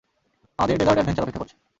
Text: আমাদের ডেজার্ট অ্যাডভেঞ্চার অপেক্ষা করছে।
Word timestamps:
আমাদের 0.59 0.75
ডেজার্ট 0.79 0.97
অ্যাডভেঞ্চার 0.97 1.23
অপেক্ষা 1.25 1.41
করছে। 1.41 1.55